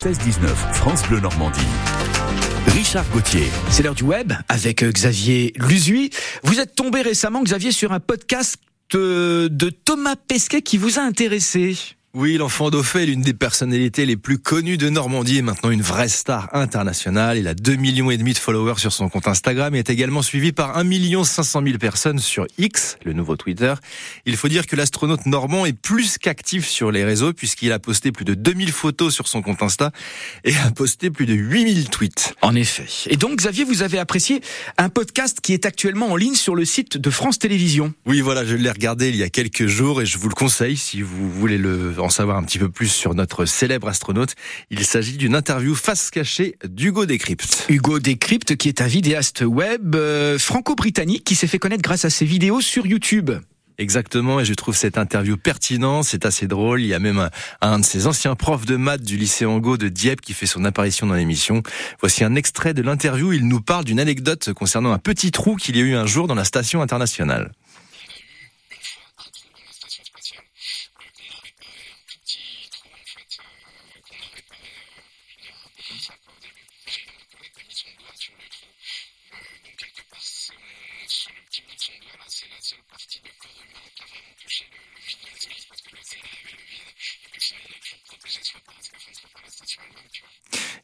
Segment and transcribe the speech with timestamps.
[0.00, 1.58] 16-19, France Bleu Normandie.
[2.68, 3.48] Richard Gauthier.
[3.68, 6.10] C'est l'heure du web avec euh, Xavier Luzui.
[6.44, 8.58] Vous êtes tombé récemment, Xavier, sur un podcast
[8.92, 11.76] de, de Thomas Pesquet qui vous a intéressé.
[12.20, 16.08] Oui, l'enfant est l'une des personnalités les plus connues de Normandie et maintenant une vraie
[16.08, 17.38] star internationale.
[17.38, 20.22] Il a 2 millions et demi de followers sur son compte Instagram et est également
[20.22, 23.72] suivi par 1 million 500 000 personnes sur X, le nouveau Twitter.
[24.26, 28.10] Il faut dire que l'astronaute normand est plus qu'actif sur les réseaux puisqu'il a posté
[28.10, 29.92] plus de 2000 photos sur son compte Insta
[30.42, 32.34] et a posté plus de 8000 tweets.
[32.42, 32.86] En effet.
[33.06, 34.40] Et donc, Xavier, vous avez apprécié
[34.76, 37.94] un podcast qui est actuellement en ligne sur le site de France Télévisions.
[38.06, 40.76] Oui, voilà, je l'ai regardé il y a quelques jours et je vous le conseille
[40.76, 44.34] si vous voulez le en savoir un petit peu plus sur notre célèbre astronaute,
[44.70, 47.66] il s'agit d'une interview face cachée d'Hugo Décrypte.
[47.68, 52.10] Hugo Décrypte, qui est un vidéaste web euh, franco-britannique qui s'est fait connaître grâce à
[52.10, 53.30] ses vidéos sur YouTube.
[53.76, 56.80] Exactement, et je trouve cette interview pertinente, c'est assez drôle.
[56.80, 57.30] Il y a même un,
[57.60, 60.64] un, de ses anciens profs de maths du lycée Angot de Dieppe qui fait son
[60.64, 61.62] apparition dans l'émission.
[62.00, 63.34] Voici un extrait de l'interview.
[63.34, 66.26] Il nous parle d'une anecdote concernant un petit trou qu'il y a eu un jour
[66.26, 67.52] dans la station internationale.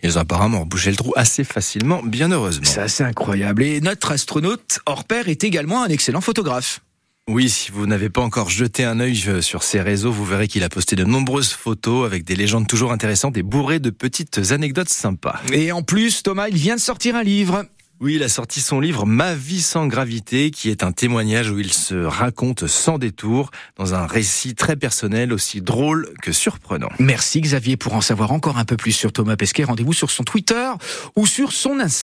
[0.02, 2.66] Ils ont apparemment bouché le trou assez facilement, bien heureusement.
[2.66, 3.62] C'est assez incroyable.
[3.62, 6.80] Et notre astronaute hors pair est également un excellent photographe.
[7.26, 10.46] Oui, si vous n'avez pas encore jeté un œil euh, sur ses réseaux, vous verrez
[10.46, 14.50] qu'il a posté de nombreuses photos avec des légendes toujours intéressantes et bourrées de petites
[14.50, 15.40] anecdotes sympas.
[15.50, 17.64] Et en plus, Thomas, il vient de sortir un livre.
[18.00, 21.58] Oui, il a sorti son livre Ma vie sans gravité, qui est un témoignage où
[21.58, 26.90] il se raconte sans détour, dans un récit très personnel, aussi drôle que surprenant.
[26.98, 27.78] Merci Xavier.
[27.78, 30.70] Pour en savoir encore un peu plus sur Thomas Pesquet, rendez-vous sur son Twitter
[31.16, 31.92] ou sur son Instagram.